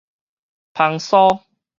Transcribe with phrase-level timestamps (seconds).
[0.73, 1.43] 芳酥